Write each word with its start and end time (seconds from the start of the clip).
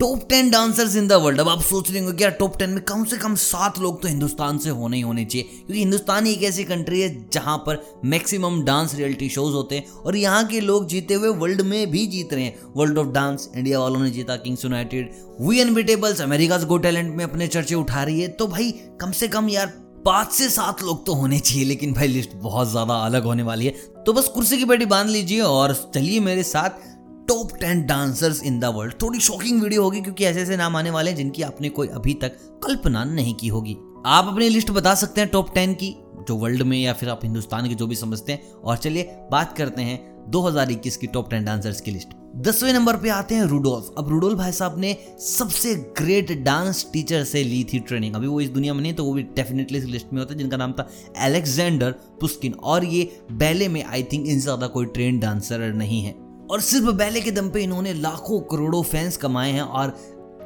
Top 0.00 0.26
ten 0.28 0.50
dancers 0.50 0.94
in 0.96 1.06
the 1.08 1.12
world 1.12 1.40
अब 1.40 1.48
आप 1.48 1.60
सोच 1.62 1.90
रहे 1.90 2.00
होंगे 2.00 2.22
यार 2.24 2.32
टॉप 2.32 2.56
टेन 2.58 2.70
में 2.70 2.80
कम 2.84 3.04
से 3.04 3.16
कम 3.16 3.34
सात 3.34 3.78
लोग 3.78 4.00
तो 4.02 4.08
हिंदुस्तान 4.08 4.58
से 4.58 4.70
होने 4.70 4.96
ही 4.96 5.02
होने 5.02 5.24
चाहिए। 5.24 5.44
क्योंकि 5.44 5.78
हिंदुस्तान 5.78 6.26
एक 6.26 6.42
ऐसी 6.42 6.64
कंट्री 6.64 7.00
है 7.00 7.08
जहाँ 7.32 7.56
पर 7.58 7.80
मैक्सिमम 8.04 8.60
डांस 8.62 8.94
रियलिटी 8.94 9.28
शोज़ 9.28 9.54
होते 9.54 9.76
हैं। 9.76 9.90
और 9.96 10.16
यहाँ 10.16 10.44
के 10.46 10.60
लोग 10.60 10.86
जीते 10.88 11.14
हुए 11.14 11.28
वर्ल्ड 11.28 11.60
में 11.60 11.90
भी 11.90 12.06
जीत 12.06 12.34
रहे 12.34 12.44
हैं। 12.44 12.72
वर्ल्ड 12.76 12.98
ऑफ़ 12.98 13.06
डांस 13.06 13.48
इंडिया 13.56 13.80
वालों 13.80 14.00
ने 14.00 14.10
जीता 14.10 14.36
Kings 14.36 14.64
United 14.64 15.10
V 15.40 15.60
unbeatables 15.60 16.20
America 16.20 16.58
got 16.58 16.78
talent 16.78 17.14
में 17.16 17.24
अपने 17.24 17.46
चर्चे 17.46 17.74
उठा 17.74 18.02
रही 18.02 18.20
है। 18.20 18.28
तो 18.28 18.46
भाई 18.46 18.70
कम 19.00 19.12
से 19.12 19.28
कम 19.28 19.48
यार 19.48 19.66
पाँच 20.06 20.32
से 20.32 20.48
सात 20.48 20.82
लोग 20.82 21.04
तो 21.06 21.14
होने 21.14 21.38
चाहिए, 21.38 21.64
लेकिन 21.64 21.92
भाई 21.92 22.08
लिस्ट 22.08 22.34
बहुत 22.34 22.70
ज़्यादा 22.70 22.94
अलग 22.96 23.24
होने 23.24 23.42
वाली 23.42 23.66
है। 23.66 23.74
तो 24.06 24.12
बस 24.12 24.28
कुर्सी 24.28 24.58
की 24.58 24.64
बेटी 24.64 24.86
बाँध 24.86 25.08
लीजिए 25.10 25.40
और 25.40 25.74
चलिए 25.94 26.20
मेरे 26.20 26.42
साथ 26.42 26.84
top 27.28 27.52
ten 27.60 27.84
dancers 27.86 28.42
in 28.42 28.58
the 28.60 28.64
world 28.74 28.94
थोड़ी 29.02 29.20
शॉकिंग 29.20 29.62
वीडियो 29.62 29.82
होगी 29.82 30.00
क्योंकि 30.00 30.24
ऐसे 30.24 30.40
ऐसे 30.42 30.56
नाम 30.56 30.76
आने 30.76 30.90
वाले 30.90 31.10
हैं 31.10 31.16
जिनकी 31.16 31.42
आपने 31.42 31.68
कोई 31.68 31.88
अभी 31.90 32.14
तक 32.14 32.36
कल्पना 32.64 33.04
नहीं 33.04 33.34
की 33.34 33.48
होगी। 33.48 33.76
आप 34.06 34.26
अपनी 34.26 34.48
लिस्ट 34.48 34.70
बता 34.70 34.94
सकते 34.94 35.20
हैं 35.20 35.30
टॉप 35.30 35.54
टेन 35.54 35.72
की, 35.74 35.94
जो 36.28 36.36
वर्ल्ड 36.36 36.62
में 36.62 36.78
या 36.78 36.92
फिर 36.92 37.08
आप 37.08 37.20
हिंदुस्तान 37.24 37.68
के 37.68 37.74
जो 37.74 37.86
भी 37.86 37.96
समझते 37.96 38.32
हैं। 38.32 38.52
और 38.54 38.76
चलिए 38.76 39.16
बात 39.30 39.56
करते 39.58 39.82
हैं 39.82 39.98
2021 40.30 40.96
की 40.96 41.06
टॉप 41.06 41.30
टेन 41.30 41.44
डांसर्स 41.44 41.80
की 41.80 41.90
लिस्ट 41.90 42.14
दसवें 42.36 42.72
नंबर 42.72 42.96
पे 42.96 43.08
आते 43.08 43.34
हैं 43.34 43.44
रूडोल्फ 43.44 43.94
अब 43.98 44.08
रूडोल्फ 44.08 44.38
भाई 44.38 44.52
साहब 44.52 44.78
ने 44.78 44.96
सबसे 45.20 45.74
ग्रेट 45.98 46.32
डांस 46.42 46.84
टीचर 46.92 47.22
से 47.24 47.42
ली 47.44 47.62
थी 47.64 47.78
ट्रेनिंग 47.80 48.14
अभी 48.14 48.26
वो 48.26 48.40
इस 48.40 48.48
दुनिया 48.50 48.74
में 48.74 48.82
नहीं 48.82 48.92
तो 48.94 49.04
वो 49.04 49.12
भी 49.12 49.22
डेफिनेटली 49.36 49.78
इस 49.78 49.84
लिस्ट 49.84 50.12
में 50.12 50.20
होता 50.20 50.32
है, 50.32 50.38
जिनका 50.38 50.56
नाम 50.56 50.72
था 50.72 50.88
एलेक्जेंडर 51.18 51.90
पुस्किन 52.20 52.52
और 52.52 52.84
ये 52.84 53.08
बैले 53.32 53.68
में 53.68 53.82
आई 53.84 54.02
थिंक 54.02 54.26
इनसे 54.26 54.40
ज़्यादा 54.40 54.66
कोई 54.66 54.86
ट्रेन 54.86 55.18
डांसर 55.20 55.72
नहीं 55.74 56.02
है। 56.02 56.14
और 56.50 56.60
सिर्फ़ 56.60 56.90
बैले 56.92 57.20
के 57.20 57.30
दम 57.30 57.48
पे 57.50 57.62
इन्होंने 57.62 57.92
लाखों 57.94 58.40
करोड़ों 58.50 58.82
फैंस 58.84 59.16
कमाए 59.16 59.50
हैं 59.52 59.62
और 59.62 59.96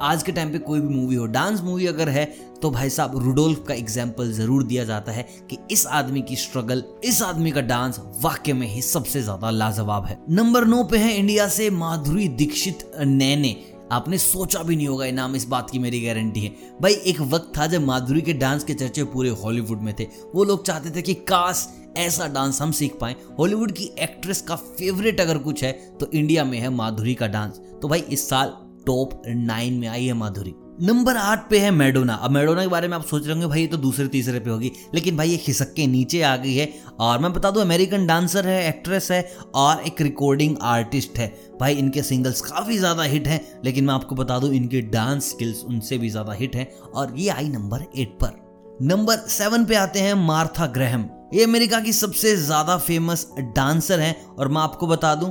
आज 0.01 0.23
के 0.23 0.31
टाइम 0.31 0.51
पे 0.51 0.57
कोई 0.59 0.79
भी 0.79 0.95
मूवी 0.95 1.15
हो। 1.15 1.25
डांस 1.27 1.61
मूवी 1.61 1.85
अगर 1.87 2.09
है 2.09 2.25
तो 2.61 2.69
भाई 2.71 2.89
साहब 2.89 3.17
रुडोल्फ 3.17 3.63
का 3.67 3.73
एग्ज़ाम्पल 3.73 4.31
ज़रूर 4.33 4.63
दिया 4.63 4.83
जाता 4.85 5.11
है 5.11 5.23
कि 5.49 5.57
इस 5.71 5.85
आदमी 5.89 6.21
की 6.21 6.35
स्ट्रगल 6.35 6.83
इस 7.03 7.21
आदमी 7.21 7.51
का 7.51 7.61
डांस 7.63 7.99
वाक्य 8.21 8.53
में 8.53 8.67
ही 8.67 8.81
सबसे 8.81 9.21
ज़्यादा 9.21 9.49
लाजवाब 9.51 10.05
है। 10.05 10.17
नंबर 10.29 10.65
नौ 10.65 10.83
पे 10.83 10.97
है 10.97 11.15
इंडिया 11.17 11.47
से 11.49 11.69
माधुरी 11.71 12.27
दीक्षित 12.29 12.91
नैने। 12.99 13.55
आपने 13.91 14.17
सोचा 14.17 14.63
भी 14.63 14.75
नहीं 14.75 14.87
होगा 14.87 15.05
ये 15.05 15.11
नाम 15.11 15.35
इस 15.35 15.45
बात 15.47 15.69
की, 15.69 15.79
मेरी 15.79 15.99
गारंटी 16.01 16.39
है। 16.39 16.49
भाई, 16.81 16.93
एक 16.93 17.19
वक्त 17.21 17.51
था 17.57 17.65
जब 17.67 17.85
माधुरी 17.85 18.21
के 18.21 18.33
डांस 18.33 18.63
के 18.63 18.73
चर्चे 18.73 19.03
पूरे 19.05 19.29
हॉलीवुड 19.41 19.81
में 19.81 19.93
थे। 19.99 20.07
वो 20.35 20.43
लोग 20.43 20.65
चाहते 20.65 20.91
थे 20.91 21.01
कि 21.01 21.13
काश 21.27 21.67
ऐसा 21.97 22.27
डांस 22.27 22.61
हम 22.61 22.71
सीख 22.71 22.97
पाए। 23.01 23.15
हॉलीवुड 23.39 23.71
की 23.71 23.89
एक्ट्रेस 23.99 24.41
का 24.41 24.55
फेवरेट 24.55 25.21
अगर 25.21 25.37
कुछ 25.37 25.63
है 25.63 25.71
तो 25.99 26.09
इंडिया 26.13 26.43
में 26.45 26.57
है 26.59 26.69
माधुरी 26.69 27.13
का 27.13 27.27
डांस। 27.27 27.59
तो 27.81 27.87
भाई, 27.87 27.99
इस 27.99 28.29
साल 28.29 28.57
टॉप 28.85 29.21
नाइन 29.27 29.73
में 29.73 29.87
आई 29.87 30.05
है 30.05 30.13
माधुरी। 30.13 30.53
नंबर 30.81 31.17
आठ 31.17 31.49
पे 31.49 31.59
है 31.59 31.71
मेडोना। 31.71 32.13
अब 32.13 32.31
मेडोना 32.31 32.61
के 32.61 32.67
बारे 32.67 32.87
में 32.87 32.95
आप 32.97 33.05
सोच 33.05 33.23
रहे 33.23 33.31
होंगे, 33.31 33.47
भाई, 33.47 33.61
ये 33.61 33.67
तो 33.67 33.77
दूसरे 33.77 34.07
तीसरे 34.07 34.39
पे 34.39 34.49
होगी। 34.49 34.71
लेकिन 34.95 35.17
भाई, 35.17 35.29
ये 35.29 35.37
खिसक 35.37 35.73
के 35.73 35.85
नीचे 35.87 36.21
आ 36.21 36.35
गई 36.35 36.55
है। 36.55 36.67
और 36.99 37.19
मैं 37.19 37.31
बता 37.33 37.51
दूँ, 37.51 37.61
अमेरिकन 37.61 38.07
डांसर 38.07 38.47
है, 38.47 38.67
एक्ट्रेस 38.69 39.11
है, 39.11 39.21
और 39.55 39.83
एक 39.83 40.01
रिकॉर्डिंग 40.01 40.55
आर्टिस्ट 40.61 41.17
है। 41.17 41.27
भाई, 41.59 41.73
इनके 41.73 42.03
सिंगल्स 42.03 42.41
काफ़ी 42.41 42.77
ज़्यादा 42.77 43.03
हिट 43.03 43.27
हैं। 43.27 43.41
लेकिन 43.65 43.85
मैं 43.85 43.93
आपको 43.93 44.15
बता 44.15 44.39
दूँ, 44.39 44.53
इनके 44.53 44.81
डांस 44.81 45.29
स्किल्स 45.29 45.63
उनसे 45.63 45.97
भी 45.97 46.09
ज़्यादा 46.09 46.33
हिट 46.33 46.55
हैं। 46.55 46.71
और 46.85 47.13
ये 47.17 47.29
आई 47.29 47.49
नंबर 47.49 47.85
एट 47.95 48.17
पर। 48.23 48.39
नंबर 48.81 49.17
सेवन 49.29 49.65
पे 49.65 49.75
आते 49.75 49.99
हैं 49.99 50.13
मार्था 50.27 50.67
ग्रहम। 50.67 51.09
ये 51.33 51.43
अमेरिका 51.43 51.79
की 51.79 51.93
सबसे 51.93 52.35
ज़्यादा 52.37 52.77
फ़ेमस 52.77 53.27
डांसर 53.55 53.99
हैं, 53.99 54.15
और 54.27 54.47
मैं 54.47 54.61
आपको 54.61 54.87
बता 54.87 55.13
दूँ, 55.15 55.29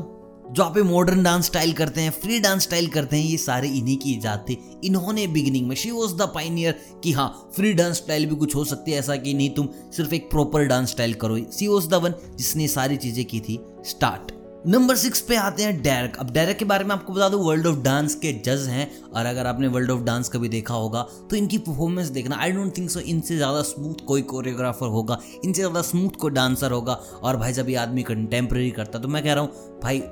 जो 0.51 0.63
आप 0.63 0.79
मॉडर्न 0.79 1.23
डांस 1.23 1.47
स्टाइल 1.47 1.73
करते 1.73 2.01
हैं 2.01 2.11
फ्री 2.13 2.39
डांस 2.41 2.63
स्टाइल 2.63 2.87
करते 2.89 3.17
हैं, 3.17 3.25
ये 3.25 3.37
सारे 3.37 3.69
इन्हीं 3.69 3.97
की 3.99 4.13
ईजाद 4.13 4.45
थी। 4.49 4.59
इन्होंने 4.85 5.27
बिगिनिंग 5.27 5.69
में 5.69 5.77
शी 5.77 5.91
वॉज़ 5.91 6.15
द 6.15 6.31
पाइनियर 6.35 6.81
कि 7.05 7.13
हाँ 7.13 7.29
फ्री 7.57 7.73
डांस 7.73 7.97
स्टाइल 7.97 8.27
भी 8.27 8.37
कुछ 8.37 8.57
हो 8.57 8.65
सकती 8.65 8.93
है, 8.93 8.99
ऐसा 8.99 9.17
कि 9.17 9.35
नहीं, 9.35 9.51
तुम 9.51 9.69
सिर्फ़ 9.97 10.15
एक 10.15 10.31
प्रॉपर 10.31 10.65
डांस 10.65 10.91
स्टाइल 10.91 11.15
करो। 11.15 11.39
सी 11.51 11.69
वॉज़ 11.69 11.89
द 11.89 11.95
वन 11.95 12.15
जिसने 12.37 12.69
सारी 12.69 12.97
चीज़ें 12.97 13.25
की 13.25 13.41
थी 13.41 13.61
स्टार्ट 13.87 14.33
नंबर 14.67 14.97
सिक्स 14.97 15.21
पे 15.21 15.37
आते 15.37 15.63
हैं 15.63 15.81
डेरक। 15.83 16.17
अब 16.21 16.31
डेरक 16.31 16.57
के 16.57 16.65
बारे 16.65 16.85
में 16.85 16.95
आपको 16.95 17.13
बता 17.13 17.29
दूँ 17.29 17.41
वर्ल्ड 17.45 17.67
ऑफ़ 17.67 17.79
डांस 17.83 18.15
के 18.15 18.33
जज 18.47 18.67
हैं, 18.69 18.91
और 19.11 19.27
अगर 19.27 19.47
आपने 19.47 19.69
वर्ल्ड 19.69 19.91
ऑफ़ 19.91 20.03
डांस 20.05 20.29
कभी 20.29 20.49
देखा 20.49 20.75
होगा 20.75 21.03
तो 21.31 21.37
इनकी 21.37 21.59
परफॉर्मेंस 21.59 22.09
देखना। 22.09 22.37
आई 22.37 22.53
डोंट 22.53 22.77
थिंक 22.77 22.91
सो 22.91 23.01
इनसे 23.03 23.37
ज़्यादा 23.37 23.63
स्मूथ 23.63 24.05
कोई 24.07 24.23
कोरियोग्राफर 24.25 24.87
होगा, 24.89 25.19
इनसे 25.45 25.61
ज़्यादा 25.61 25.83
स्मूथ 25.83 26.19
कोई 26.21 26.31
डांसर 26.31 26.73
होगा, 26.73 26.93
और 27.15 27.37
भाई 27.37 27.53
जब 27.53 27.69
ये 27.69 27.77
आदमी 27.77 28.03
कंटेम्प्रेरी 28.03 28.71
करता 28.71 28.99
तो 28.99 29.09
मैं 29.09 29.23
कह 29.23 29.33
रहा 29.33 29.45
हूँ, 29.45 29.81
भाई, 29.83 30.03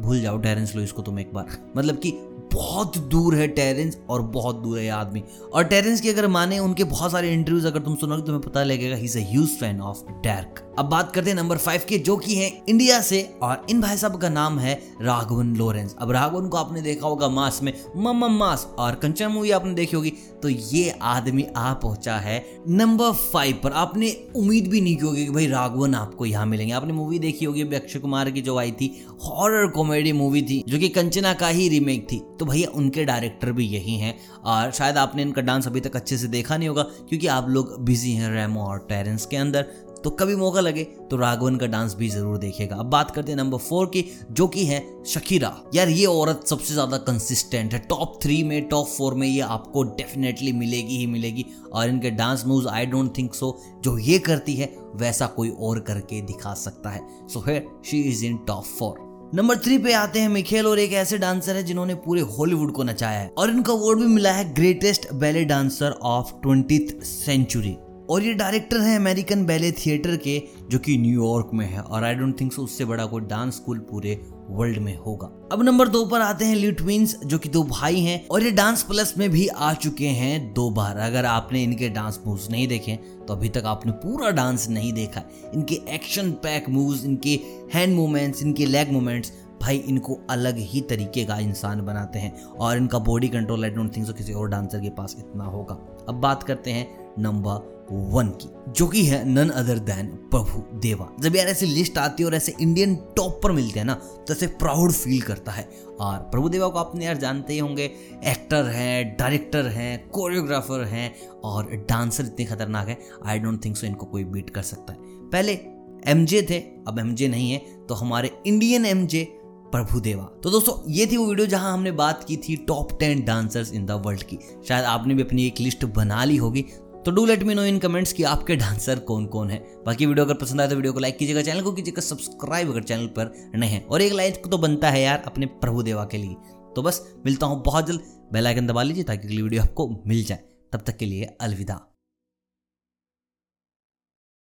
भूल 0.00 0.20
जाओ 0.20 0.38
डेरेंस 0.38 0.74
लुइस 0.76 0.92
को 0.92 1.02
तुम 1.02 1.18
एक 1.20 1.32
बार। 1.34 1.56
मतलब 1.76 1.96
कि 1.96 2.10
बहुत 2.54 2.98
दूर 2.98 3.34
है 3.34 3.48
टेरेंस 3.48 3.98
और 4.10 4.22
बहुत 4.22 4.56
दूर 4.56 4.78
है 4.78 4.88
आदमी। 4.88 5.22
और 5.54 5.64
टेरेंस 5.64 6.00
की 6.00 6.08
अगर 6.08 6.26
माने, 6.26 6.58
उनके 6.58 6.84
बहुत 6.84 7.12
सारे 7.12 7.32
इंटरव्यूज़ 7.32 7.66
अगर 7.66 7.80
तुम 7.80 7.94
सुनोगे, 7.94 8.22
तुम्हें 8.22 8.42
पता 8.42 8.62
लगेगा 8.62 8.96
ही 8.96 9.08
ह्यूज 9.08 9.48
फ़ैन 9.48 9.80
ऑफ़ 9.80 10.02
डैर्क 10.22 10.66
अब 10.78 10.86
बात 10.86 11.10
करते 11.12 11.30
हैं 11.30 11.36
नंबर 11.36 11.56
फाइव 11.56 11.80
के, 11.88 11.98
जो 11.98 12.16
कि 12.16 12.34
है 12.34 12.62
इंडिया 12.68 13.00
से, 13.00 13.22
और 13.42 13.66
इन 13.70 13.80
भाई 13.80 13.96
साहब 13.96 14.16
का 14.16 14.28
नाम 14.28 14.58
है 14.58 14.74
राघवन 15.02 15.54
लोरेंस। 15.56 15.94
अब 15.98 16.10
राघवन 16.10 16.48
को 16.48 16.56
आपने 16.56 16.82
देखा 16.82 17.06
होगा 17.06 17.28
मास 17.28 17.62
में 17.62 17.72
मम 17.96 18.24
मास, 18.26 18.66
और 18.78 18.94
कंचन 18.94 19.26
मूवी 19.26 19.50
आपने 19.50 19.74
देखी 19.74 19.96
होगी। 19.96 20.12
तो 20.42 20.48
ये 20.48 20.94
आदमी 21.02 21.46
आ 21.56 21.72
पहुँचा 21.72 22.16
है 22.16 22.44
नंबर 22.68 23.12
फाइव 23.12 23.60
पर। 23.64 23.72
आपने 23.72 24.10
उम्मीद 24.36 24.68
भी 24.68 24.80
नहीं 24.80 24.96
की 24.96 25.06
होगी 25.06 25.24
कि 25.24 25.32
भाई 25.32 25.46
राघवन 25.46 25.94
आपको 25.94 26.26
यहाँ 26.26 26.46
मिलेंगे। 26.46 26.72
आपने 26.72 26.92
मूवी 26.92 27.18
देखी 27.18 27.44
होगी 27.44 27.62
अक्षय 27.62 27.98
कुमार 27.98 28.30
की 28.30 28.40
जो 28.40 28.56
आई 28.58 28.72
थी 28.72 28.92
हॉरर 29.24 29.66
कॉमेडी 29.66 30.12
मूवी 30.12 30.42
थी, 30.42 30.62
जो 30.68 30.78
कि 30.78 30.88
कंचना 30.88 31.32
का 31.34 31.48
ही 31.48 31.68
रीमेक 31.68 32.06
थी। 32.12 32.22
तो 32.40 32.46
भैया 32.46 32.68
उनके 32.72 33.04
डायरेक्टर 33.04 33.52
भी 33.52 33.66
यही 33.66 33.96
हैं। 33.96 34.14
और 34.44 34.70
शायद 34.72 34.98
आपने 34.98 35.22
इनका 35.22 35.42
डांस 35.42 35.66
अभी 35.66 35.80
तक 35.80 35.96
अच्छे 35.96 36.18
से 36.18 36.28
देखा 36.28 36.56
नहीं 36.56 36.68
होगा, 36.68 36.82
क्योंकि 36.82 37.26
आप 37.28 37.48
लोग 37.48 37.78
बिज़ी 37.84 38.12
हैं 38.12 38.30
रेमो 38.32 38.60
और 38.62 38.78
टेरेंस 38.88 39.26
के 39.26 39.36
अंदर। 39.36 39.66
तो 40.04 40.10
कभी 40.10 40.34
मौका 40.36 40.60
लगे 40.60 40.82
तो 41.10 41.16
राघवन 41.16 41.56
का 41.56 41.66
डांस 41.66 41.94
भी 41.94 42.08
ज़रूर 42.08 42.36
देखेगा 42.38 42.76
अब 42.76 42.86
बात 42.90 43.10
करते 43.10 43.32
हैं 43.32 43.36
नंबर 43.38 43.58
फोर 43.58 43.86
की, 43.86 44.04
जो 44.30 44.46
कि 44.48 44.64
है 44.66 44.80
शकीरा 45.06 45.52
यार, 45.74 45.88
ये 45.88 46.06
औरत 46.06 46.46
सबसे 46.46 46.74
ज़्यादा 46.74 46.98
कंसिस्टेंट 46.98 47.72
है। 47.72 47.78
टॉप 47.80 48.18
थ्री 48.22 48.42
में 48.44 48.68
टॉप 48.68 48.86
फोर 48.88 49.14
में 49.14 49.26
ये 49.28 49.40
आपको 49.40 49.82
डेफिनेटली 49.92 50.52
मिलेगी 50.54 50.96
ही 50.96 51.06
मिलेगी। 51.08 51.44
और 51.72 51.88
इनके 51.88 52.10
dance 52.12 52.44
moves 52.46 52.66
I 52.68 52.86
don't 52.86 53.16
think 53.18 53.34
so 53.34 53.56
जो 53.84 53.96
ये 53.98 54.18
करती 54.20 54.54
है, 54.54 54.72
वैसा 54.94 55.26
कोई 55.28 55.50
और 55.50 55.80
करके 55.82 56.22
दिखा 56.22 56.54
सकता 56.56 56.90
है। 56.90 57.06
सो 57.28 57.44
है 57.48 57.64
she 57.84 58.00
is 58.02 58.24
in 58.26 58.36
top 58.38 58.64
four 58.64 59.08
number 59.34 59.56
three 59.56 59.78
पे 59.78 59.92
आते 59.92 60.20
हैं 60.20 60.28
मिखेल 60.28 60.66
और 60.66 60.78
एक 60.78 60.92
ऐसे 60.92 61.18
डांसर 61.18 61.56
है 61.56 61.62
जिन्होंने 61.62 61.94
पूरे 61.94 62.20
हॉलीवुड 62.20 62.72
को 62.72 62.82
नचाया 62.82 63.18
है। 63.18 63.30
और 63.38 63.50
इनका 63.50 63.72
अवार्ड 63.72 63.98
भी 63.98 64.06
मिला 64.06 64.32
है 64.32 64.54
greatest 64.54 65.06
ballet 65.14 65.44
dancer 65.44 65.90
of 65.90 66.32
twenty 66.42 66.78
century 67.02 67.76
और 68.10 68.22
ये 68.22 68.32
डायरेक्टर 68.34 68.80
हैं 68.80 68.96
अमेरिकन 68.96 69.44
बैले 69.46 69.70
थिएटर 69.72 70.16
के, 70.16 70.42
जो 70.70 70.78
कि 70.78 70.96
न्यूयॉर्क 70.98 71.50
में 71.54 71.66
है, 71.66 71.80
और 71.80 72.04
आई 72.04 72.14
डोंट 72.14 72.40
थिंक 72.40 72.52
सो 72.52 72.62
उससे 72.62 72.84
बड़ा 72.84 73.04
कोई 73.06 73.22
डांस 73.22 73.54
स्कूल 73.54 73.78
पूरे 73.90 74.20
वर्ल्ड 74.50 74.78
में 74.78 74.96
होगा। 74.96 75.26
अब 75.52 75.62
नंबर 75.62 75.88
दो 75.88 76.04
पर 76.06 76.20
आते 76.20 76.44
हैं 76.44 76.56
ली 76.56 76.70
ट्विंस 76.72 77.14
जो 77.16 77.38
कि 77.38 77.48
दो 77.48 77.62
भाई 77.64 78.00
हैं, 78.00 78.26
और 78.28 78.42
ये 78.42 78.50
डांस 78.50 78.82
प्लस 78.82 79.14
में 79.18 79.28
भी 79.30 79.46
आ 79.46 79.72
चुके 79.74 80.06
हैं 80.06 80.52
दो 80.54 80.70
बार 80.70 80.96
अगर 80.98 81.24
आपने 81.24 81.62
इनके 81.62 81.88
डांस 81.88 82.20
मूव्स 82.26 82.50
नहीं 82.50 82.66
देखे 82.68 82.96
तो 83.28 83.34
अभी 83.34 83.48
तक 83.48 83.62
आपने 83.66 83.92
पूरा 83.94 84.30
डांस 84.30 84.68
नहीं 84.68 84.92
देखा। 84.92 85.22
इनके 85.54 85.74
एक्शन 85.94 86.30
पैक 86.42 86.68
मूव्स 86.68 87.04
इनके 87.04 87.38
हैंड 87.74 87.94
मूवमेंट्स 87.96 88.42
इनके 88.42 88.66
लेग 88.66 88.92
मूवमेंट्स 88.92 89.32
भाई 89.62 89.76
इनको 89.78 90.18
अलग 90.30 90.58
ही 90.58 90.80
तरीके 90.80 91.24
का 91.24 91.36
इंसान 91.38 91.80
बनाते 91.86 92.18
हैं। 92.18 92.42
और 92.42 92.76
इनका 92.76 92.98
body 92.98 93.28
control 93.28 93.64
I 93.64 93.70
don't 93.70 93.96
think 93.96 94.06
so 94.06 94.12
किसी 94.12 94.32
और 94.32 94.48
डांसर 94.48 94.80
के 94.80 94.90
पास 94.90 95.16
इतना 95.18 95.44
होगा। 95.44 95.74
अब 96.08 96.20
बात 96.20 96.42
करते 96.42 96.70
हैं 96.70 97.09
नंबर 97.20 97.68
वन 98.12 98.28
की, 98.32 98.48
जो 98.72 98.86
कि 98.86 99.02
है 99.04 99.24
नन 99.28 99.48
अदर 99.50 99.78
देन 99.80 100.06
प्रभु 100.30 100.62
देवा। 100.80 101.08
जब 101.20 101.36
यार 101.36 101.46
ऐसी 101.46 101.66
लिस्ट 101.66 101.98
आती 101.98 102.22
है 102.22 102.26
और 102.26 102.34
ऐसे 102.34 102.54
इंडियन 102.60 102.94
टॉप 103.16 103.40
पर 103.42 103.52
मिलते 103.52 103.78
हैं 103.78 103.86
ना 103.86 103.94
तो 103.94 104.32
ऐसे 104.32 104.46
प्राउड 104.58 104.92
फील 104.92 105.22
करता 105.22 105.52
है। 105.52 105.68
और 106.00 106.18
प्रभु 106.24 106.48
देवा 106.48 106.68
को 106.68 106.78
आपने 106.78 107.04
यार 107.04 107.16
जानते 107.16 107.52
ही 107.52 107.58
होंगे 107.58 107.84
एक्टर 108.26 108.66
हैं 108.66 109.16
डायरेक्टर 109.16 109.66
हैं 109.68 110.08
कोरियोग्राफर 110.10 110.84
हैं 110.84 111.12
और 111.44 111.70
डांसर 111.88 112.24
इतने 112.24 112.44
खतरनाक 112.44 112.88
है 112.88 112.98
आई 113.26 113.38
डोंट 113.38 113.64
थिंक 113.64 113.76
सो 113.76 113.86
इनको 113.86 114.06
कोई 114.06 114.24
बीट 114.26 114.50
कर 114.50 114.62
सकता 114.62 114.92
है। 114.92 114.98
पहले 115.30 115.58
एमजे 116.06 116.42
थे, 116.42 116.58
अब 116.58 116.98
एमजे 116.98 117.28
नहीं 117.28 117.50
है 117.52 117.58
तो 117.88 117.94
हमारे 117.94 118.30
इंडियन 118.46 118.86
एमजे 118.86 119.24
प्रभु 119.72 120.00
देवा। 120.00 120.22
तो 120.42 120.50
दोस्तों, 120.50 120.74
ये 120.88 121.06
थी 121.06 121.16
वो 121.16 121.26
वीडियो 121.26 121.46
जहाँ 121.46 121.72
हमने 121.72 121.90
बात 121.94 122.24
की 122.28 122.36
थी 122.38 122.56
top 122.68 122.98
ten 123.00 123.24
dancers 123.24 123.72
in 123.72 123.84
the 123.86 124.02
world 124.06 124.22
की। 124.22 124.38
शायद 124.68 124.84
आपने 124.84 125.14
भी 125.14 125.22
अपनी 125.22 125.46
एक 125.46 125.60
लिस्ट 125.60 125.84
बना 125.96 126.24
ली 126.24 126.36
होगी 126.36 126.64
तो 127.04 127.10
do 127.10 127.24
let 127.26 127.42
me 127.42 127.54
know 127.54 127.62
in 127.64 127.78
comments 127.78 128.12
कि 128.12 128.22
आपके 128.22 128.56
डांसर 128.56 128.98
कौन 128.98 129.26
कौन 129.26 129.50
है। 129.50 129.58
बाकी 129.86 130.06
वीडियो 130.06 130.24
अगर 130.24 130.34
पसंद 130.34 130.60
आए 130.60 130.68
तो 130.68 130.76
वीडियो 130.76 130.92
को 130.92 131.00
लाइक 131.00 131.18
कीजिएगा, 131.18 131.42
चैनल 131.42 131.60
को 131.60 131.72
कीजिएगा 131.72 132.02
सब्सक्राइब 132.02 132.70
अगर 132.70 132.82
चैनल 132.82 133.06
पर 133.06 133.32
नहीं 133.54 133.70
है। 133.70 133.80
और 133.80 134.02
एक 134.02 134.12
लाइक 134.12 134.46
तो 134.46 134.58
बनता 134.58 134.90
है 134.90 135.02
यार 135.02 135.22
अपने 135.26 135.46
प्रभु 135.46 135.82
देवा 135.82 136.04
के 136.04 136.18
लिए। 136.18 136.34
तो 136.76 136.82
बस, 136.82 137.02
मिलता 137.26 137.46
हूँ 137.46 137.62
बहुत 137.62 137.86
जल्द। 137.86 138.00
बेलाइकन 138.32 138.66
दबा 138.66 138.82
लीजिए 138.82 139.04
ताकि 139.04 139.28
अगली 139.28 139.42
वीडियो 139.42 139.62
आपको 139.62 139.88
मिल 140.06 140.24
जाए। 140.24 140.44
तब 140.72 140.82
तक 140.86 140.96
के 140.96 141.06
लिए 141.06 141.36
अलविदा। 141.40 141.89